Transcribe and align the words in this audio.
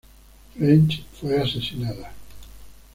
French 0.57 1.03
fue 1.19 1.39
asesinada. 1.39 2.11